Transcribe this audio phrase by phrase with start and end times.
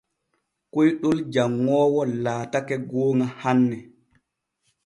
[0.73, 3.77] Koyɗol janŋoowo laatake gooŋa hanne.